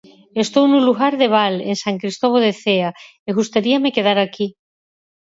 [0.43, 2.89] Estou no lugar do Val, en San Cristovo de Cea,
[3.27, 4.47] e gustaríame quedar aquí.